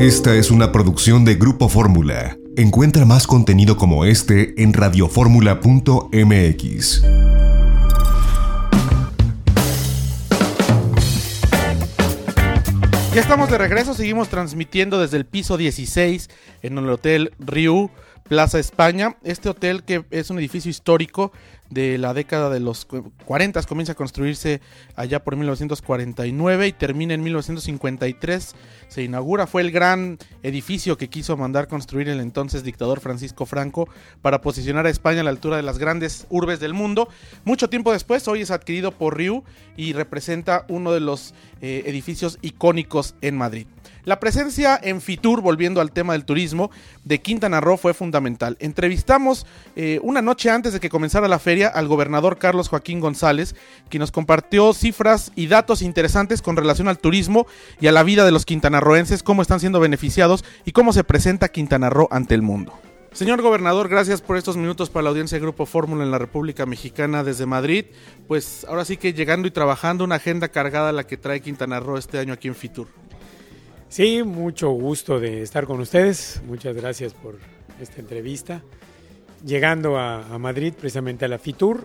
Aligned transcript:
Esta 0.00 0.34
es 0.34 0.50
una 0.50 0.72
producción 0.72 1.24
de 1.26 1.34
Grupo 1.34 1.68
Fórmula. 1.68 2.38
Encuentra 2.56 3.04
más 3.04 3.26
contenido 3.26 3.76
como 3.76 4.06
este 4.06 4.54
en 4.62 4.72
radioformula.mx. 4.72 7.02
Ya 13.14 13.20
estamos 13.20 13.50
de 13.50 13.58
regreso, 13.58 13.92
seguimos 13.92 14.30
transmitiendo 14.30 14.98
desde 14.98 15.18
el 15.18 15.26
piso 15.26 15.58
16 15.58 16.30
en 16.62 16.78
el 16.78 16.88
Hotel 16.88 17.34
Riu 17.38 17.90
Plaza 18.30 18.60
España. 18.60 19.16
Este 19.24 19.48
hotel 19.48 19.82
que 19.82 20.04
es 20.12 20.30
un 20.30 20.38
edificio 20.38 20.70
histórico 20.70 21.32
de 21.68 21.98
la 21.98 22.14
década 22.14 22.48
de 22.48 22.60
los 22.60 22.86
40 23.24 23.60
comienza 23.64 23.90
a 23.90 23.96
construirse 23.96 24.60
allá 24.94 25.24
por 25.24 25.34
1949 25.34 26.68
y 26.68 26.72
termina 26.72 27.14
en 27.14 27.24
1953. 27.24 28.54
Se 28.86 29.02
inaugura, 29.02 29.48
fue 29.48 29.62
el 29.62 29.72
gran 29.72 30.16
edificio 30.44 30.96
que 30.96 31.08
quiso 31.08 31.36
mandar 31.36 31.66
construir 31.66 32.08
el 32.08 32.20
entonces 32.20 32.62
dictador 32.62 33.00
Francisco 33.00 33.46
Franco 33.46 33.88
para 34.22 34.40
posicionar 34.40 34.86
a 34.86 34.90
España 34.90 35.22
a 35.22 35.24
la 35.24 35.30
altura 35.30 35.56
de 35.56 35.64
las 35.64 35.78
grandes 35.78 36.28
urbes 36.30 36.60
del 36.60 36.72
mundo. 36.72 37.08
Mucho 37.44 37.68
tiempo 37.68 37.90
después, 37.90 38.28
hoy 38.28 38.42
es 38.42 38.52
adquirido 38.52 38.92
por 38.92 39.16
Riu 39.16 39.42
y 39.76 39.92
representa 39.92 40.66
uno 40.68 40.92
de 40.92 41.00
los 41.00 41.34
eh, 41.62 41.82
edificios 41.86 42.38
icónicos 42.42 43.16
en 43.22 43.36
Madrid. 43.36 43.66
La 44.04 44.18
presencia 44.18 44.78
en 44.82 45.00
Fitur, 45.00 45.42
volviendo 45.42 45.80
al 45.80 45.92
tema 45.92 46.14
del 46.14 46.24
turismo, 46.24 46.70
de 47.04 47.20
Quintana 47.20 47.60
Roo 47.60 47.76
fue 47.76 47.94
fundamental. 47.94 48.56
Entrevistamos 48.60 49.46
eh, 49.76 50.00
una 50.02 50.22
noche 50.22 50.50
antes 50.50 50.72
de 50.72 50.80
que 50.80 50.88
comenzara 50.88 51.28
la 51.28 51.38
feria 51.38 51.68
al 51.68 51.88
gobernador 51.88 52.38
Carlos 52.38 52.68
Joaquín 52.68 53.00
González, 53.00 53.54
quien 53.88 54.00
nos 54.00 54.12
compartió 54.12 54.72
cifras 54.72 55.32
y 55.36 55.48
datos 55.48 55.82
interesantes 55.82 56.40
con 56.42 56.56
relación 56.56 56.88
al 56.88 56.98
turismo 56.98 57.46
y 57.80 57.88
a 57.88 57.92
la 57.92 58.02
vida 58.02 58.24
de 58.24 58.32
los 58.32 58.46
quintanarroenses, 58.46 59.22
cómo 59.22 59.42
están 59.42 59.60
siendo 59.60 59.80
beneficiados 59.80 60.44
y 60.64 60.72
cómo 60.72 60.92
se 60.92 61.04
presenta 61.04 61.48
Quintana 61.48 61.90
Roo 61.90 62.08
ante 62.10 62.34
el 62.34 62.42
mundo. 62.42 62.72
Señor 63.12 63.42
gobernador, 63.42 63.88
gracias 63.88 64.22
por 64.22 64.36
estos 64.36 64.56
minutos 64.56 64.88
para 64.88 65.02
la 65.02 65.10
audiencia 65.10 65.36
de 65.36 65.42
Grupo 65.42 65.66
Fórmula 65.66 66.04
en 66.04 66.12
la 66.12 66.18
República 66.18 66.64
Mexicana 66.64 67.24
desde 67.24 67.44
Madrid. 67.44 67.86
Pues 68.28 68.64
ahora 68.68 68.84
sí 68.84 68.96
que 68.96 69.12
llegando 69.12 69.48
y 69.48 69.50
trabajando 69.50 70.04
una 70.04 70.14
agenda 70.14 70.48
cargada 70.48 70.92
la 70.92 71.04
que 71.04 71.16
trae 71.16 71.40
Quintana 71.40 71.80
Roo 71.80 71.98
este 71.98 72.20
año 72.20 72.32
aquí 72.32 72.46
en 72.46 72.54
Fitur. 72.54 72.86
Sí, 73.90 74.22
mucho 74.22 74.70
gusto 74.70 75.18
de 75.18 75.42
estar 75.42 75.66
con 75.66 75.80
ustedes. 75.80 76.40
Muchas 76.46 76.76
gracias 76.76 77.12
por 77.12 77.34
esta 77.80 78.00
entrevista. 78.00 78.62
Llegando 79.44 79.98
a, 79.98 80.38
Madrid, 80.38 80.74
precisamente 80.78 81.24
a 81.24 81.28
la 81.28 81.38
FITUR, 81.38 81.84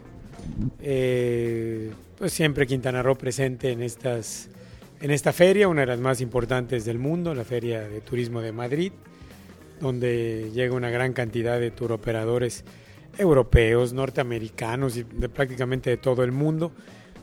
eh, 0.82 1.92
pues 2.16 2.32
siempre 2.32 2.68
Quintana 2.68 3.02
Roo 3.02 3.16
presente 3.16 3.72
en, 3.72 3.82
estas, 3.82 4.50
en 5.02 5.10
esta 5.10 5.34
feria, 5.34 5.68
una 5.68 5.82
de 5.82 5.88
las 5.88 6.00
más 6.00 6.22
importantes 6.22 6.86
del 6.86 7.00
mundo, 7.00 7.34
la 7.34 7.44
Feria 7.44 7.82
de 7.82 8.02
Turismo 8.02 8.40
de 8.40 8.52
Madrid, 8.52 8.92
donde 9.82 10.52
llega 10.54 10.76
una 10.76 10.92
gran 10.92 11.12
cantidad 11.12 11.60
de 11.60 11.72
turoperadores 11.72 12.66
europeos, 13.18 13.94
norteamericanos 13.94 14.96
y 14.96 15.02
de 15.06 15.28
prácticamente 15.28 15.90
de 15.90 15.98
todo 15.98 16.24
el 16.24 16.32
mundo, 16.32 16.72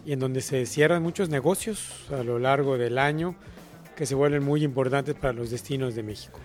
y 0.04 0.12
en 0.12 0.18
donde 0.18 0.40
se 0.40 0.66
cierran 0.66 1.04
muchos 1.04 1.28
negocios 1.28 2.10
a 2.10 2.24
lo 2.24 2.40
largo 2.40 2.78
del 2.78 2.98
año 2.98 3.36
que 3.96 4.06
se 4.06 4.14
vuelven 4.14 4.42
muy 4.42 4.64
importantes 4.64 5.14
para 5.14 5.32
los 5.32 5.50
destinos 5.50 5.94
de 5.94 6.02
México. 6.02 6.38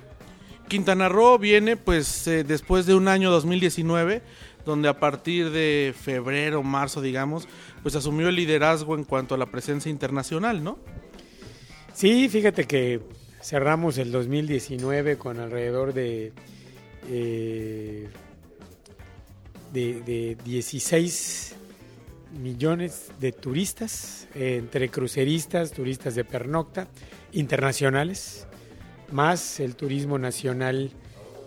Quintana 0.68 1.08
Roo 1.08 1.38
viene 1.38 1.78
pues 1.78 2.28
eh, 2.28 2.44
después 2.44 2.86
de 2.86 2.94
un 2.94 3.08
año 3.08 3.32
2019 3.32 4.22
donde 4.66 4.90
a 4.90 5.00
partir 5.00 5.50
de 5.50 5.96
febrero, 5.98 6.62
marzo, 6.62 7.02
digamos, 7.02 7.48
pues 7.82 7.96
asumió 7.96 8.28
el 8.28 8.36
liderazgo 8.36 8.96
en 8.96 9.06
cuanto 9.06 9.34
a 9.34 9.38
la 9.38 9.46
presencia 9.46 9.90
internacional, 9.90 10.62
¿no? 10.62 10.78
Sí, 11.94 12.28
fíjate 12.28 12.66
que 12.66 13.00
cerramos 13.42 13.98
el 13.98 14.12
2019 14.12 15.18
con 15.18 15.40
alrededor 15.40 15.94
de, 15.94 16.34
eh, 17.10 18.10
de, 19.72 20.02
de 20.02 20.38
16 20.44 21.56
millones 22.42 23.10
de 23.20 23.32
turistas, 23.32 24.28
entre 24.36 24.90
cruceristas, 24.90 25.72
turistas 25.72 26.14
de 26.14 26.26
pernocta, 26.26 26.88
internacionales, 27.32 28.48
más 29.12 29.60
el 29.60 29.76
turismo 29.76 30.18
nacional 30.18 30.92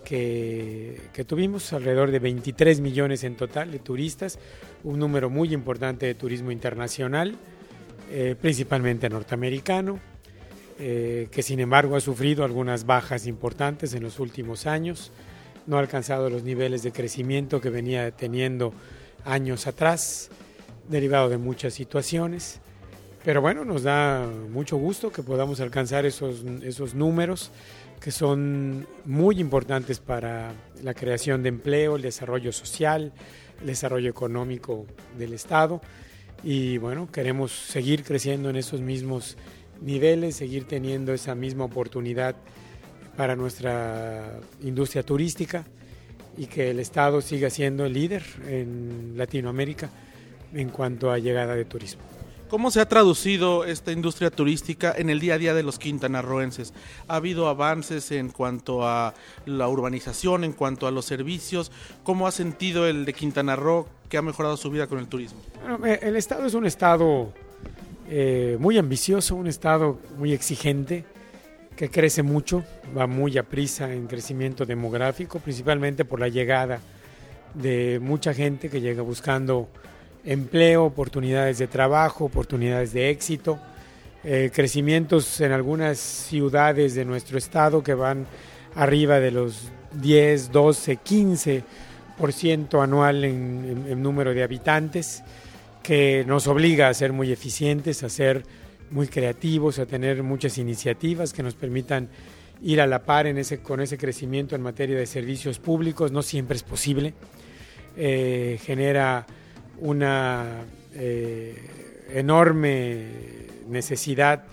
que, 0.04 1.24
tuvimos, 1.26 1.72
alrededor 1.72 2.10
de 2.10 2.18
23 2.18 2.80
millones 2.80 3.22
en 3.22 3.36
total 3.36 3.70
de 3.70 3.78
turistas, 3.78 4.38
un 4.82 4.98
número 4.98 5.30
muy 5.30 5.54
importante 5.54 6.06
de 6.06 6.14
turismo 6.14 6.50
internacional, 6.50 7.36
eh, 8.10 8.34
principalmente 8.40 9.08
norteamericano, 9.08 10.00
eh, 10.78 11.28
que 11.30 11.42
sin 11.42 11.60
embargo 11.60 11.94
ha 11.94 12.00
sufrido 12.00 12.44
algunas 12.44 12.86
bajas 12.86 13.26
importantes 13.26 13.94
en 13.94 14.02
los 14.02 14.18
últimos 14.18 14.66
años, 14.66 15.12
no 15.66 15.76
ha 15.76 15.80
alcanzado 15.80 16.28
los 16.30 16.42
niveles 16.42 16.82
de 16.82 16.90
crecimiento 16.90 17.60
que 17.60 17.70
venía 17.70 18.10
teniendo 18.10 18.72
años 19.24 19.66
atrás 19.66 20.30
derivado 20.88 21.28
de 21.28 21.38
muchas 21.38 21.74
situaciones. 21.74 22.60
Pero 23.24 23.42
bueno, 23.42 23.66
nos 23.66 23.82
da 23.82 24.26
mucho 24.50 24.78
gusto 24.78 25.12
que 25.12 25.22
podamos 25.22 25.60
alcanzar 25.60 26.06
esos, 26.06 26.42
esos 26.62 26.94
números 26.94 27.50
que 28.00 28.10
son 28.10 28.86
muy 29.04 29.40
importantes 29.40 30.00
para 30.00 30.54
la 30.82 30.94
creación 30.94 31.42
de 31.42 31.50
empleo, 31.50 31.96
el 31.96 32.02
desarrollo 32.02 32.50
social, 32.50 33.12
el 33.60 33.66
desarrollo 33.66 34.08
económico 34.08 34.86
del 35.18 35.34
Estado. 35.34 35.82
Y 36.42 36.78
bueno, 36.78 37.10
queremos 37.12 37.52
seguir 37.52 38.04
creciendo 38.04 38.48
en 38.48 38.56
esos 38.56 38.80
mismos 38.80 39.36
niveles, 39.82 40.36
seguir 40.36 40.64
teniendo 40.64 41.12
esa 41.12 41.34
misma 41.34 41.64
oportunidad 41.64 42.36
para 43.18 43.36
nuestra 43.36 44.40
industria 44.62 45.02
turística 45.02 45.66
y 46.38 46.46
que 46.46 46.70
el 46.70 46.80
Estado 46.80 47.20
siga 47.20 47.50
siendo 47.50 47.84
el 47.84 47.92
líder 47.92 48.22
en 48.46 49.12
Latinoamérica 49.16 49.90
en 50.54 50.70
cuanto 50.70 51.10
a 51.10 51.18
llegada 51.18 51.54
de 51.54 51.66
turismo. 51.66 52.19
¿Cómo 52.50 52.72
se 52.72 52.80
ha 52.80 52.88
traducido 52.88 53.64
esta 53.64 53.92
industria 53.92 54.28
turística 54.28 54.92
en 54.96 55.08
el 55.08 55.20
día 55.20 55.34
a 55.34 55.38
día 55.38 55.54
de 55.54 55.62
los 55.62 55.78
quintanarroenses? 55.78 56.74
¿Ha 57.06 57.14
habido 57.14 57.46
avances 57.46 58.10
en 58.10 58.28
cuanto 58.28 58.84
a 58.84 59.14
la 59.46 59.68
urbanización, 59.68 60.42
en 60.42 60.52
cuanto 60.52 60.88
a 60.88 60.90
los 60.90 61.04
servicios? 61.04 61.70
¿Cómo 62.02 62.26
ha 62.26 62.32
sentido 62.32 62.88
el 62.88 63.04
de 63.04 63.12
Quintana 63.12 63.54
Roo 63.54 63.86
que 64.08 64.18
ha 64.18 64.22
mejorado 64.22 64.56
su 64.56 64.68
vida 64.68 64.88
con 64.88 64.98
el 64.98 65.06
turismo? 65.06 65.38
Eh, 65.86 66.00
el 66.02 66.16
Estado 66.16 66.44
es 66.44 66.54
un 66.54 66.66
Estado 66.66 67.32
eh, 68.08 68.56
muy 68.58 68.78
ambicioso, 68.78 69.36
un 69.36 69.46
Estado 69.46 70.00
muy 70.18 70.32
exigente, 70.32 71.04
que 71.76 71.88
crece 71.88 72.24
mucho, 72.24 72.64
va 72.98 73.06
muy 73.06 73.38
a 73.38 73.44
prisa 73.44 73.94
en 73.94 74.08
crecimiento 74.08 74.66
demográfico, 74.66 75.38
principalmente 75.38 76.04
por 76.04 76.18
la 76.18 76.26
llegada 76.26 76.80
de 77.54 78.00
mucha 78.02 78.34
gente 78.34 78.68
que 78.68 78.80
llega 78.80 79.02
buscando 79.02 79.68
empleo, 80.24 80.84
oportunidades 80.84 81.58
de 81.58 81.66
trabajo, 81.66 82.24
oportunidades 82.24 82.92
de 82.92 83.10
éxito, 83.10 83.58
eh, 84.22 84.50
crecimientos 84.52 85.40
en 85.40 85.52
algunas 85.52 85.98
ciudades 85.98 86.94
de 86.94 87.04
nuestro 87.04 87.38
estado 87.38 87.82
que 87.82 87.94
van 87.94 88.26
arriba 88.74 89.18
de 89.18 89.30
los 89.30 89.70
10, 89.94 90.52
12, 90.52 90.98
15% 90.98 92.82
anual 92.82 93.24
en, 93.24 93.86
en, 93.88 94.02
número 94.02 94.34
de 94.34 94.42
habitantes, 94.42 95.22
que 95.82 96.24
nos 96.26 96.46
obliga 96.46 96.88
a 96.88 96.94
ser 96.94 97.12
muy 97.12 97.32
eficientes, 97.32 98.02
a 98.02 98.10
ser 98.10 98.44
muy 98.90 99.06
creativos, 99.08 99.78
a 99.78 99.86
tener 99.86 100.22
muchas 100.22 100.58
iniciativas 100.58 101.32
que 101.32 101.42
nos 101.42 101.54
permitan 101.54 102.08
ir 102.62 102.80
a 102.80 102.86
la 102.86 103.00
par 103.00 103.26
en 103.26 103.38
ese, 103.38 103.60
con 103.60 103.80
ese 103.80 103.96
crecimiento 103.96 104.54
en 104.54 104.62
materia 104.62 104.98
de 104.98 105.06
servicios 105.06 105.58
públicos. 105.58 106.12
No 106.12 106.22
siempre 106.22 106.56
es 106.56 106.62
posible. 106.62 107.14
Eh, 107.96 108.58
genera 108.62 109.26
una 109.80 110.64
eh, 110.94 111.56
enorme 112.12 113.06
necesidad 113.68 114.44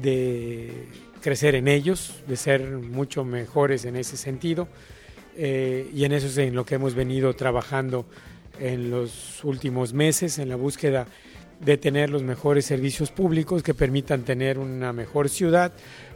de 0.00 0.88
crecer 1.20 1.54
en 1.54 1.68
ellos, 1.68 2.22
de 2.28 2.36
ser 2.36 2.62
mucho 2.68 3.24
mejores 3.24 3.84
en 3.84 3.96
ese 3.96 4.16
sentido. 4.16 4.68
Eh, 5.36 5.90
y 5.92 6.04
en 6.04 6.12
eso 6.12 6.26
es 6.26 6.38
en 6.38 6.54
lo 6.54 6.64
que 6.64 6.76
hemos 6.76 6.94
venido 6.94 7.34
trabajando 7.34 8.06
en 8.58 8.90
los 8.90 9.44
últimos 9.44 9.92
meses, 9.92 10.38
en 10.38 10.48
la 10.48 10.56
búsqueda 10.56 11.06
de 11.60 11.76
tener 11.78 12.10
los 12.10 12.22
mejores 12.22 12.66
servicios 12.66 13.10
públicos 13.10 13.62
que 13.62 13.74
permitan 13.74 14.22
tener 14.22 14.58
una 14.58 14.92
mejor 14.92 15.28
ciudad, 15.28 15.72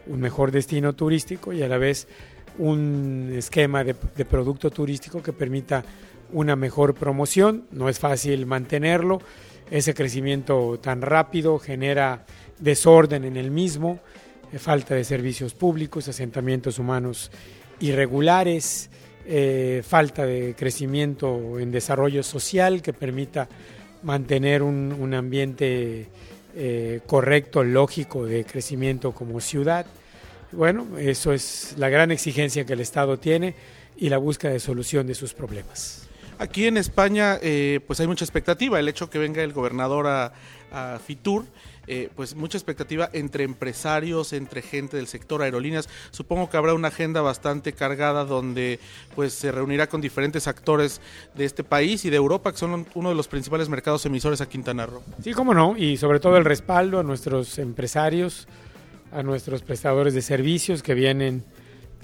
un 0.07 0.21
mejor 0.21 0.51
destino 0.51 0.95
turístico 0.95 1.53
y 1.53 1.63
a 1.63 1.69
la 1.69 1.79
vez 1.79 2.07
un 2.59 3.33
esquema 3.35 3.85
de, 3.85 3.95
de 4.17 4.25
producto 4.25 4.71
turístico 4.71 5.23
que 5.23 5.33
permita 5.33 5.85
una 6.33 6.57
mejor 6.57 6.95
promoción, 6.95 7.65
no 7.71 7.89
es 7.89 7.99
fácil 7.99 8.47
mantenerlo, 8.47 9.21
ese 9.71 9.95
crecimiento 9.95 10.79
tan 10.83 11.01
rápido 11.01 11.59
genera 11.59 12.25
desorden 12.59 13.25
en 13.25 13.37
el 13.37 13.51
mismo, 13.51 14.01
eh, 14.53 14.59
falta 14.59 14.95
de 14.95 15.05
servicios 15.05 15.55
públicos, 15.55 16.09
asentamientos 16.09 16.79
humanos 16.79 17.31
irregulares, 17.79 18.91
eh, 19.27 19.83
falta 19.87 20.27
de 20.27 20.55
crecimiento 20.59 21.59
en 21.61 21.71
desarrollo 21.71 22.23
social 22.23 22.83
que 22.83 22.93
permita 22.93 23.49
mantener 24.03 24.63
un, 24.63 25.15
ambiente 25.15 26.09
eh, 26.57 27.01
correcto, 27.07 27.63
lógico 27.63 28.27
de 28.27 28.45
crecimiento 28.45 29.13
como 29.13 29.41
ciudad. 29.41 29.87
Bueno, 30.53 30.99
eso 30.99 31.33
es 31.33 31.75
la 31.77 31.89
gran 31.89 32.11
exigencia 32.11 32.65
que 32.65 32.73
el 32.73 32.81
Estado 32.81 33.19
tiene 33.19 33.55
y 33.97 34.09
la 34.09 34.19
búsqueda 34.19 34.53
de 34.53 34.61
solución 34.61 35.07
de 35.07 35.15
sus 35.15 35.33
problemas. 35.33 36.10
Aquí 36.41 36.67
en 36.67 36.79
España, 36.79 37.39
eh, 37.43 37.81
pues 37.87 38.01
hay 38.01 38.07
mucha 38.07 38.25
expectativa. 38.25 38.81
El 38.81 38.89
hecho 38.89 39.11
que 39.11 39.19
venga 39.19 39.43
el 39.43 39.53
gobernador 39.53 40.07
a, 40.07 40.33
Fitur, 41.05 41.45
eh, 41.87 42.09
pues 42.17 42.35
mucha 42.35 42.57
expectativa 42.57 43.11
entre 43.13 43.45
empresarios, 43.45 44.33
entre 44.33 44.63
gente 44.63 44.97
del 44.97 45.07
sector 45.07 45.43
aerolíneas. 45.43 45.87
Supongo 46.13 46.49
que 46.49 46.57
habrá 46.57 46.73
una 46.73 46.89
agenda 46.89 47.21
bastante 47.21 47.75
cargada 47.75 48.25
donde 48.25 48.79
pues 49.15 49.35
se 49.35 49.53
reunirá 49.53 49.89
con 49.89 50.01
diferentes 50.01 50.47
actores 50.47 51.03
de 51.35 51.45
este 51.45 51.63
país 51.63 52.07
y 52.07 52.11
de 52.11 52.17
Europa, 52.17 52.53
que 52.53 52.59
son 52.59 52.87
uno 52.95 53.09
de 53.11 53.15
los 53.17 53.29
principales 53.29 53.69
mercados 53.69 54.07
emisores 54.07 54.41
a 54.41 54.49
Quintana 54.49 54.87
Roo. 54.87 55.03
Sí, 55.23 55.33
cómo 55.33 55.53
no, 55.53 55.77
y 55.77 55.99
sobre 55.99 56.21
todo 56.21 56.39
el 56.39 56.47
respaldo 56.47 57.01
a 57.01 57.03
nuestros 57.03 57.59
empresarios, 57.59 58.49
a 59.13 59.23
nuestros 59.23 59.61
prestadores 59.61 60.15
de 60.15 60.23
servicios 60.23 60.83
que 60.83 60.95
vienen 60.95 61.45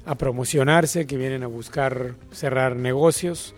a 0.05 0.17
promocionarse, 0.17 1.07
que 1.07 1.17
vienen 1.17 1.43
a 1.43 1.47
buscar 1.47 2.17
cerrar 2.33 2.77
negocios 2.77 3.55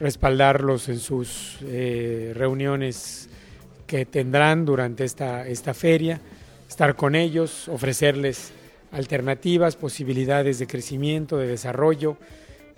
respaldarlos 0.00 0.88
en 0.88 0.98
sus 0.98 1.58
eh, 1.62 2.32
reuniones 2.34 3.28
que 3.86 4.06
tendrán 4.06 4.64
durante 4.64 5.04
esta, 5.04 5.46
esta 5.46 5.74
feria, 5.74 6.20
estar 6.68 6.96
con 6.96 7.14
ellos, 7.14 7.68
ofrecerles 7.68 8.52
alternativas, 8.92 9.76
posibilidades 9.76 10.58
de 10.58 10.66
crecimiento, 10.66 11.36
de 11.36 11.48
desarrollo, 11.48 12.16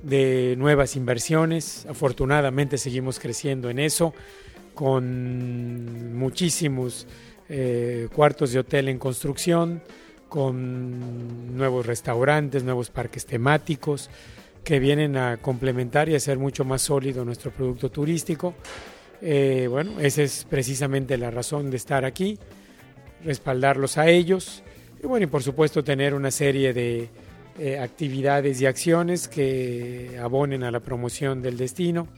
de 0.03 0.55
nuevas 0.59 0.97
inversiones. 0.97 1.87
Afortunadamente 1.89 2.79
seguimos 2.79 3.19
creciendo 3.19 3.71
en 3.71 3.79
eso, 3.79 4.15
con 4.75 6.15
muchísimos 6.17 7.07
eh, 7.49 8.09
cuartos 8.15 8.53
de 8.53 8.59
hotel 8.59 8.89
en 8.89 8.99
construcción, 8.99 9.83
con 10.29 11.57
nuevos 11.57 11.87
restaurantes, 11.87 12.65
nuevos 12.65 12.91
parques 12.91 13.25
temáticos, 13.25 14.11
que 14.67 14.81
vienen 14.81 15.17
a 15.17 15.37
complementar 15.37 16.09
y 16.09 16.15
a 16.15 16.17
hacer 16.17 16.39
mucho 16.39 16.65
más 16.65 16.83
sólido 16.83 17.25
nuestro 17.25 17.53
producto 17.53 17.89
turístico. 17.89 18.57
Eh, 19.23 19.69
bueno, 19.71 20.01
esa 20.01 20.25
es 20.25 20.45
precisamente 20.51 21.17
la 21.17 21.31
razón 21.31 21.71
de 21.71 21.77
estar 21.77 22.05
aquí, 22.05 22.37
respaldarlos 23.25 23.97
a 23.97 24.09
ellos 24.09 24.65
y 25.01 25.07
bueno, 25.07 25.23
y 25.23 25.29
por 25.29 25.45
supuesto 25.45 25.85
tener 25.85 26.15
una 26.15 26.33
serie 26.33 26.73
de 26.73 27.09
eh, 27.61 27.79
actividades 27.79 28.61
y 28.61 28.67
acciones 28.67 29.29
que 29.29 30.19
abonen 30.21 30.65
a 30.65 30.73
la 30.73 30.81
promoción 30.81 31.43
del 31.43 31.57
destino. 31.57 32.09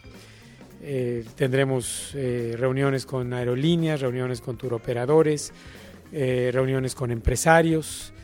Eh, 0.82 1.26
tendremos 1.36 2.12
reuniones 2.14 3.04
con 3.04 3.30
aerolíneas, 3.34 4.00
reuniones 4.00 4.40
con 4.40 4.56
turoperadores, 4.56 5.52
reuniones 6.10 6.94
con 6.94 7.10
empresarios, 7.10 8.14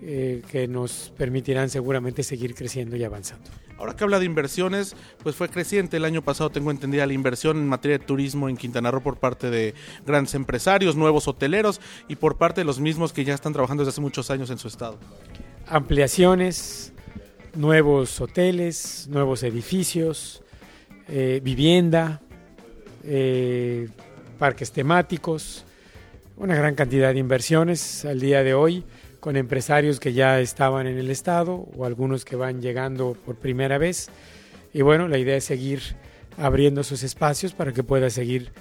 que 0.00 0.66
nos 0.68 1.12
permitirán 1.16 1.68
seguramente 1.68 2.22
seguir 2.22 2.54
creciendo 2.54 2.96
y 2.96 3.04
avanzando. 3.04 3.50
Ahora 3.80 3.96
que 3.96 4.04
habla 4.04 4.18
de 4.18 4.26
inversiones, 4.26 4.94
pues 5.22 5.34
fue 5.34 5.48
creciente 5.48 5.96
el 5.96 6.04
año 6.04 6.20
pasado, 6.20 6.50
tengo 6.50 6.70
entendida, 6.70 7.06
la 7.06 7.14
inversión 7.14 7.56
en 7.56 7.66
materia 7.66 7.96
de 7.96 8.04
turismo 8.04 8.50
en 8.50 8.58
Quintana 8.58 8.90
Roo 8.90 9.00
por 9.02 9.16
parte 9.16 9.48
de 9.48 9.72
grandes 10.06 10.34
empresarios, 10.34 10.96
nuevos 10.96 11.26
hoteleros 11.28 11.80
y 12.06 12.16
por 12.16 12.36
parte 12.36 12.60
de 12.60 12.66
los 12.66 12.78
mismos 12.78 13.14
que 13.14 13.24
ya 13.24 13.32
están 13.32 13.54
trabajando 13.54 13.82
desde 13.82 13.92
hace 13.92 14.02
muchos 14.02 14.30
años 14.30 14.50
en 14.50 14.58
su 14.58 14.68
estado. 14.68 14.98
Ampliaciones, 15.66 16.92
nuevos 17.54 18.20
hoteles, 18.20 19.08
nuevos 19.08 19.42
edificios, 19.44 20.42
eh, 21.08 21.40
vivienda, 21.42 22.20
eh, 23.04 23.88
parques 24.38 24.72
temáticos, 24.72 25.64
una 26.36 26.54
gran 26.54 26.74
cantidad 26.74 27.14
de 27.14 27.18
inversiones 27.18 28.04
al 28.04 28.20
día 28.20 28.42
de 28.42 28.52
hoy 28.52 28.84
con 29.20 29.36
empresarios 29.36 30.00
que 30.00 30.12
ya 30.12 30.40
estaban 30.40 30.86
en 30.86 30.98
el 30.98 31.10
Estado 31.10 31.68
o 31.76 31.84
algunos 31.84 32.24
que 32.24 32.36
van 32.36 32.60
llegando 32.60 33.16
por 33.24 33.36
primera 33.36 33.78
vez. 33.78 34.08
Y 34.72 34.82
bueno, 34.82 35.08
la 35.08 35.18
idea 35.18 35.36
es 35.36 35.44
seguir 35.44 35.80
abriendo 36.38 36.80
esos 36.80 37.02
espacios 37.02 37.52
para 37.52 37.72
que 37.72 37.82
pueda 37.82 38.10
seguir 38.10 38.52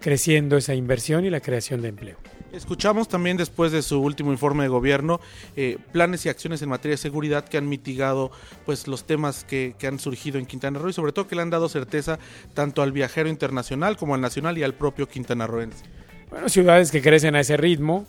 creciendo 0.00 0.56
esa 0.56 0.74
inversión 0.74 1.24
y 1.24 1.30
la 1.30 1.40
creación 1.40 1.82
de 1.82 1.88
empleo. 1.88 2.16
Escuchamos 2.52 3.08
también 3.08 3.36
después 3.36 3.72
de 3.72 3.82
su 3.82 4.00
último 4.00 4.32
informe 4.32 4.62
de 4.62 4.70
gobierno 4.70 5.20
eh, 5.54 5.76
planes 5.92 6.24
y 6.24 6.30
acciones 6.30 6.62
en 6.62 6.70
materia 6.70 6.94
de 6.94 6.98
seguridad 6.98 7.44
que 7.44 7.58
han 7.58 7.68
mitigado 7.68 8.30
pues 8.64 8.88
los 8.88 9.04
temas 9.04 9.44
que, 9.44 9.74
que, 9.78 9.86
han 9.86 9.98
surgido 9.98 10.38
en 10.38 10.46
Quintana 10.46 10.78
Roo 10.78 10.88
y 10.88 10.92
sobre 10.94 11.12
todo 11.12 11.28
que 11.28 11.36
le 11.36 11.42
han 11.42 11.50
dado 11.50 11.68
certeza 11.68 12.18
tanto 12.54 12.80
al 12.80 12.92
viajero 12.92 13.28
internacional 13.28 13.98
como 13.98 14.14
al 14.14 14.22
nacional 14.22 14.56
y 14.56 14.62
al 14.62 14.72
propio 14.72 15.08
quintanarroense. 15.08 15.84
Bueno, 16.30 16.48
ciudades 16.48 16.90
que 16.90 17.02
crecen 17.02 17.36
a 17.36 17.40
ese 17.40 17.58
ritmo, 17.58 18.06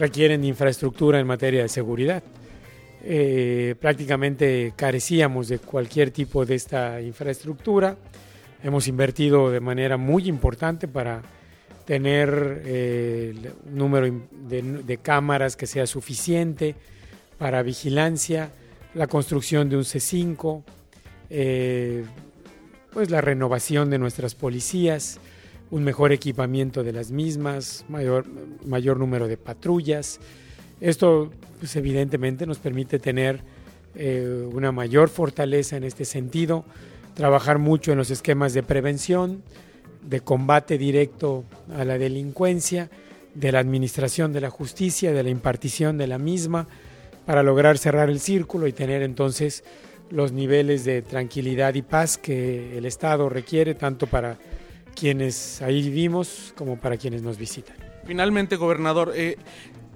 requieren 0.00 0.44
infraestructura 0.44 1.20
en 1.20 1.26
materia 1.26 1.62
de 1.62 1.68
seguridad. 1.68 2.22
Eh, 3.04 3.74
prácticamente 3.78 4.72
carecíamos 4.74 5.48
de 5.48 5.58
cualquier 5.58 6.10
tipo 6.10 6.46
de 6.46 6.54
esta 6.54 7.02
infraestructura. 7.02 7.96
Hemos 8.62 8.88
invertido 8.88 9.50
de 9.50 9.60
manera 9.60 9.98
muy 9.98 10.26
importante 10.26 10.88
para 10.88 11.20
tener 11.84 12.62
eh, 12.64 13.52
número 13.66 14.22
de, 14.30 14.98
cámaras 15.02 15.54
que 15.56 15.66
sea 15.66 15.86
suficiente 15.86 16.74
para 17.36 17.62
vigilancia, 17.62 18.50
la 18.94 19.06
construcción 19.06 19.68
de 19.68 19.76
un 19.76 19.84
C5, 19.84 20.62
eh, 21.30 22.04
pues 22.92 23.10
la 23.10 23.20
renovación 23.20 23.90
de 23.90 23.98
nuestras 23.98 24.34
policías, 24.34 25.20
un 25.70 25.84
mejor 25.84 26.12
equipamiento 26.12 26.82
de 26.82 26.92
las 26.92 27.10
mismas, 27.10 27.84
mayor, 27.88 28.26
mayor 28.66 28.98
número 28.98 29.28
de 29.28 29.36
patrullas. 29.36 30.20
Esto 30.80 31.30
pues, 31.58 31.76
evidentemente 31.76 32.46
nos 32.46 32.58
permite 32.58 32.98
tener 32.98 33.40
eh, 33.94 34.48
una 34.52 34.72
mayor 34.72 35.08
fortaleza 35.08 35.76
en 35.76 35.84
este 35.84 36.04
sentido, 36.04 36.64
trabajar 37.14 37.58
mucho 37.58 37.92
en 37.92 37.98
los 37.98 38.10
esquemas 38.10 38.52
de 38.54 38.62
prevención, 38.62 39.42
de 40.02 40.20
combate 40.20 40.78
directo 40.78 41.44
a 41.76 41.84
la 41.84 41.98
delincuencia, 41.98 42.90
de 43.34 43.52
la 43.52 43.60
administración 43.60 44.32
de 44.32 44.40
la 44.40 44.50
justicia, 44.50 45.12
de 45.12 45.22
la 45.22 45.30
impartición 45.30 45.98
de 45.98 46.06
la 46.06 46.18
misma, 46.18 46.66
para 47.26 47.42
lograr 47.42 47.78
cerrar 47.78 48.10
el 48.10 48.18
círculo 48.18 48.66
y 48.66 48.72
tener 48.72 49.02
entonces 49.02 49.62
los 50.10 50.32
niveles 50.32 50.84
de 50.84 51.02
tranquilidad 51.02 51.74
y 51.74 51.82
paz 51.82 52.18
que 52.18 52.76
el 52.76 52.86
Estado 52.86 53.28
requiere 53.28 53.74
tanto 53.74 54.08
para 54.08 54.38
quienes 54.94 55.62
ahí 55.62 55.82
vivimos 55.82 56.52
como 56.56 56.78
para 56.78 56.96
quienes 56.96 57.22
nos 57.22 57.38
visitan. 57.38 57.76
Finalmente, 58.04 58.56
gobernador, 58.56 59.12
eh, 59.14 59.36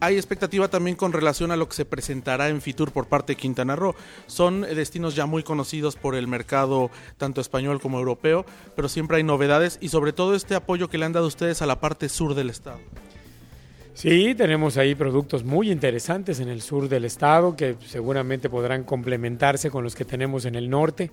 hay 0.00 0.17
expectativa 0.17 0.69
también 0.69 0.96
con 0.96 1.12
relación 1.12 1.50
a 1.50 1.56
lo 1.56 1.69
que 1.69 1.76
se 1.76 1.85
presentará 1.85 2.49
en 2.49 2.61
Fitur 2.61 2.93
por 2.93 3.06
parte 3.06 3.32
de 3.32 3.37
Quintana 3.37 3.75
Roo. 3.75 3.94
Son 4.26 4.61
destinos 4.61 5.14
ya 5.14 5.25
muy 5.26 5.42
conocidos 5.42 5.97
por 5.97 6.14
el 6.14 6.28
mercado 6.28 6.90
tanto 7.16 7.40
español 7.40 7.80
como 7.80 7.99
europeo, 7.99 8.45
pero 8.76 8.88
siempre 8.88 9.16
hay 9.16 9.23
novedades 9.23 9.78
y 9.80 9.88
sobre 9.88 10.12
todo 10.12 10.35
este 10.35 10.54
apoyo 10.54 10.88
que 10.88 10.99
le 10.99 11.07
han 11.07 11.12
dado 11.12 11.26
ustedes 11.26 11.62
a 11.62 11.66
la 11.66 11.80
parte 11.80 12.09
sur 12.09 12.35
del 12.35 12.50
estado. 12.50 12.80
Sí, 13.94 14.34
tenemos 14.34 14.76
ahí 14.76 14.96
productos 14.96 15.44
muy 15.44 15.70
interesantes 15.70 16.40
en 16.40 16.48
el 16.48 16.62
sur 16.62 16.88
del 16.88 17.04
estado 17.04 17.54
que 17.54 17.76
seguramente 17.86 18.50
podrán 18.50 18.82
complementarse 18.82 19.70
con 19.70 19.84
los 19.84 19.94
que 19.94 20.04
tenemos 20.04 20.46
en 20.46 20.56
el 20.56 20.68
norte 20.68 21.12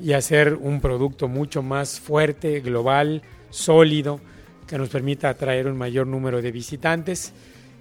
y 0.00 0.14
hacer 0.14 0.54
un 0.54 0.80
producto 0.80 1.28
mucho 1.28 1.62
más 1.62 2.00
fuerte, 2.00 2.60
global, 2.60 3.20
sólido, 3.50 4.20
que 4.66 4.78
nos 4.78 4.88
permita 4.88 5.28
atraer 5.28 5.66
un 5.66 5.76
mayor 5.76 6.06
número 6.06 6.40
de 6.40 6.50
visitantes. 6.50 7.34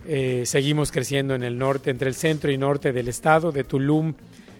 Eh, 0.05 0.43
seguimos 0.45 0.91
creciendo 0.91 1.35
en 1.35 1.43
el 1.43 1.57
norte, 1.57 1.89
entre 1.89 2.09
el 2.09 2.15
centro 2.15 2.51
y 2.51 2.57
norte 2.57 2.91
del 2.91 3.07
estado, 3.07 3.53
de 3.53 3.63
Tulum 3.63 4.13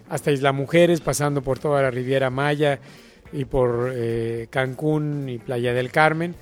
hasta 0.08 0.32
Isla 0.32 0.52
Mujeres, 0.52 1.02
pasando 1.02 1.42
por 1.42 1.58
toda 1.58 1.82
la 1.82 1.90
Riviera 1.90 2.30
Maya 2.30 2.80
y 3.34 3.44
por 3.44 3.92
eh, 3.94 4.46
Cancún 4.48 5.28
y 5.28 5.36
Playa 5.36 5.74
del 5.74 5.90
Carmen. 5.90 6.34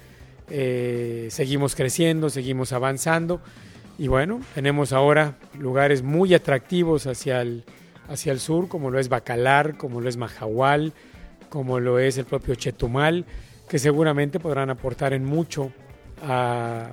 Eh, 0.50 1.28
seguimos 1.30 1.75
creciendo, 1.75 2.30
seguimos 2.30 2.72
avanzando 2.72 3.40
y 3.99 4.08
bueno, 4.08 4.40
tenemos 4.54 4.92
ahora 4.92 5.37
lugares 5.58 6.02
muy 6.02 6.34
atractivos 6.34 7.06
hacia 7.06 7.40
el 7.42 7.64
hacia 8.08 8.32
el 8.32 8.40
sur, 8.40 8.68
como 8.68 8.90
lo 8.90 8.99
es 8.99 9.08
Bacalar, 9.08 9.76
como 9.76 10.00
lo 10.00 10.08
es 10.08 10.16
Majahual, 10.16 10.92
como 11.49 11.80
lo 11.80 11.99
es 11.99 12.18
el 12.18 12.25
propio 12.25 12.54
Chetumal, 12.54 13.25
que 13.68 13.78
seguramente 13.78 14.40
podrán 14.40 14.70
aportar 14.70 15.12
en 15.12 15.25
mucho 15.25 15.72
a, 16.22 16.90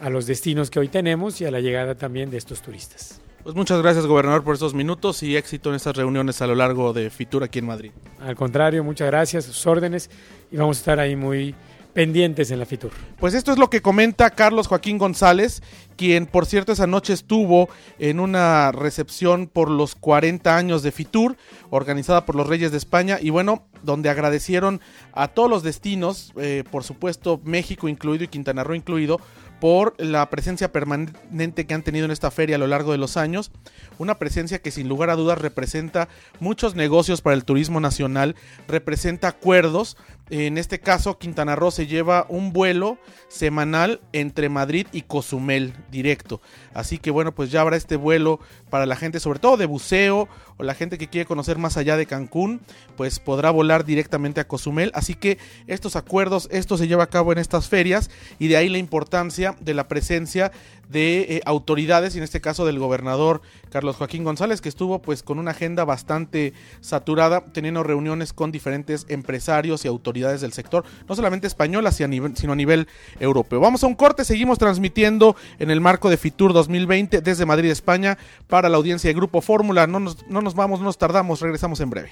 a 0.00 0.10
los 0.10 0.26
destinos 0.26 0.70
que 0.70 0.78
hoy 0.78 0.88
tenemos 0.88 1.40
y 1.40 1.44
a 1.44 1.50
la 1.50 1.60
llegada 1.60 1.94
también 1.94 2.30
de 2.30 2.38
estos 2.38 2.62
turistas. 2.62 3.20
Pues 3.42 3.54
muchas 3.54 3.80
gracias, 3.80 4.06
gobernador, 4.06 4.42
por 4.42 4.54
estos 4.54 4.74
minutos 4.74 5.22
y 5.22 5.36
éxito 5.36 5.68
en 5.70 5.76
estas 5.76 5.96
reuniones 5.96 6.42
a 6.42 6.48
lo 6.48 6.56
largo 6.56 6.92
de 6.92 7.10
Fitur 7.10 7.44
aquí 7.44 7.60
en 7.60 7.66
Madrid. 7.66 7.92
Al 8.20 8.34
contrario, 8.34 8.82
muchas 8.82 9.06
gracias, 9.06 9.44
sus 9.44 9.66
órdenes 9.66 10.10
y 10.50 10.56
vamos 10.56 10.78
a 10.78 10.80
estar 10.80 10.98
ahí 10.98 11.14
muy 11.14 11.54
pendientes 11.96 12.50
en 12.50 12.58
la 12.58 12.66
Fitur. 12.66 12.90
Pues 13.18 13.32
esto 13.32 13.52
es 13.52 13.58
lo 13.58 13.70
que 13.70 13.80
comenta 13.80 14.28
Carlos 14.28 14.66
Joaquín 14.66 14.98
González, 14.98 15.62
quien 15.96 16.26
por 16.26 16.44
cierto 16.44 16.72
esa 16.72 16.86
noche 16.86 17.14
estuvo 17.14 17.70
en 17.98 18.20
una 18.20 18.70
recepción 18.70 19.46
por 19.46 19.70
los 19.70 19.94
40 19.94 20.58
años 20.58 20.82
de 20.82 20.92
Fitur, 20.92 21.38
organizada 21.70 22.26
por 22.26 22.34
los 22.34 22.48
Reyes 22.48 22.70
de 22.70 22.76
España, 22.76 23.16
y 23.18 23.30
bueno, 23.30 23.64
donde 23.82 24.10
agradecieron 24.10 24.82
a 25.14 25.28
todos 25.28 25.48
los 25.48 25.62
destinos, 25.62 26.34
eh, 26.36 26.64
por 26.70 26.84
supuesto 26.84 27.40
México 27.44 27.88
incluido 27.88 28.24
y 28.24 28.28
Quintana 28.28 28.62
Roo 28.62 28.74
incluido, 28.74 29.18
por 29.60 29.94
la 29.98 30.28
presencia 30.28 30.70
permanente 30.70 31.66
que 31.66 31.74
han 31.74 31.82
tenido 31.82 32.04
en 32.04 32.10
esta 32.10 32.30
feria 32.30 32.56
a 32.56 32.58
lo 32.58 32.66
largo 32.66 32.92
de 32.92 32.98
los 32.98 33.16
años. 33.16 33.50
Una 33.98 34.18
presencia 34.18 34.60
que 34.60 34.70
sin 34.70 34.88
lugar 34.88 35.10
a 35.10 35.16
dudas 35.16 35.38
representa 35.38 36.08
muchos 36.40 36.74
negocios 36.74 37.22
para 37.22 37.34
el 37.34 37.44
turismo 37.44 37.80
nacional, 37.80 38.36
representa 38.68 39.28
acuerdos. 39.28 39.96
En 40.28 40.58
este 40.58 40.80
caso, 40.80 41.18
Quintana 41.18 41.54
Roo 41.54 41.70
se 41.70 41.86
lleva 41.86 42.26
un 42.28 42.52
vuelo 42.52 42.98
semanal 43.28 44.00
entre 44.12 44.48
Madrid 44.48 44.88
y 44.90 45.02
Cozumel 45.02 45.72
directo. 45.90 46.40
Así 46.74 46.98
que 46.98 47.12
bueno, 47.12 47.32
pues 47.32 47.52
ya 47.52 47.60
habrá 47.60 47.76
este 47.76 47.94
vuelo 47.94 48.40
para 48.68 48.86
la 48.86 48.96
gente, 48.96 49.20
sobre 49.20 49.38
todo 49.38 49.56
de 49.56 49.66
buceo 49.66 50.28
o 50.56 50.62
la 50.64 50.74
gente 50.74 50.98
que 50.98 51.08
quiere 51.08 51.26
conocer 51.26 51.58
más 51.58 51.76
allá 51.76 51.96
de 51.96 52.06
Cancún, 52.06 52.60
pues 52.96 53.20
podrá 53.20 53.50
volar 53.50 53.84
directamente 53.84 54.40
a 54.40 54.48
Cozumel. 54.48 54.90
Así 54.94 55.14
que 55.14 55.38
estos 55.68 55.94
acuerdos, 55.94 56.48
esto 56.50 56.76
se 56.76 56.88
lleva 56.88 57.04
a 57.04 57.10
cabo 57.10 57.30
en 57.30 57.38
estas 57.38 57.68
ferias 57.68 58.10
y 58.40 58.48
de 58.48 58.56
ahí 58.56 58.68
la 58.68 58.78
importancia 58.78 59.54
de 59.60 59.74
la 59.74 59.86
presencia 59.86 60.50
de 60.88 61.20
eh, 61.22 61.42
autoridades, 61.44 62.14
y 62.14 62.18
en 62.18 62.24
este 62.24 62.40
caso 62.40 62.64
del 62.64 62.78
gobernador 62.78 63.42
Carlos 63.70 63.96
Joaquín 63.96 64.24
González, 64.24 64.60
que 64.60 64.68
estuvo 64.68 65.02
pues 65.02 65.22
con 65.22 65.38
una 65.38 65.50
agenda 65.50 65.84
bastante 65.84 66.52
saturada, 66.80 67.44
teniendo 67.52 67.82
reuniones 67.82 68.32
con 68.32 68.52
diferentes 68.52 69.06
empresarios 69.08 69.84
y 69.84 69.88
autoridades 70.16 70.40
del 70.40 70.52
sector, 70.52 70.84
no 71.08 71.14
solamente 71.14 71.46
españolas, 71.46 71.96
sino 71.96 72.52
a 72.52 72.56
nivel 72.56 72.88
europeo. 73.20 73.60
Vamos 73.60 73.84
a 73.84 73.86
un 73.86 73.94
corte, 73.94 74.24
seguimos 74.24 74.58
transmitiendo 74.58 75.36
en 75.58 75.70
el 75.70 75.80
marco 75.80 76.10
de 76.10 76.16
Fitur 76.16 76.52
2020 76.52 77.20
desde 77.20 77.46
Madrid, 77.46 77.70
España, 77.70 78.18
para 78.46 78.68
la 78.68 78.76
audiencia 78.76 79.08
de 79.08 79.14
Grupo 79.14 79.40
Fórmula. 79.40 79.86
No 79.86 80.00
nos, 80.00 80.26
no 80.28 80.40
nos 80.40 80.54
vamos, 80.54 80.80
no 80.80 80.86
nos 80.86 80.98
tardamos, 80.98 81.40
regresamos 81.40 81.80
en 81.80 81.90
breve. 81.90 82.10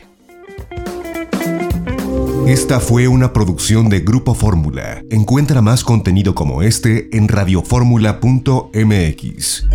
Esta 2.47 2.79
fue 2.79 3.09
una 3.09 3.33
producción 3.33 3.89
de 3.89 4.01
Grupo 4.01 4.35
Fórmula. 4.35 5.03
Encuentra 5.11 5.63
más 5.63 5.83
contenido 5.83 6.35
como 6.35 6.63
este 6.63 7.17
en 7.17 7.29
radioformula.mx. 7.29 9.67